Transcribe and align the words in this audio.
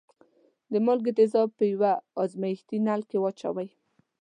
د 0.71 0.73
مالګې 0.85 1.11
تیزاب 1.17 1.49
په 1.57 1.63
یوه 1.73 1.91
ازمیښتي 2.21 2.77
نل 2.85 3.01
کې 3.09 3.17
واچوئ. 3.19 3.67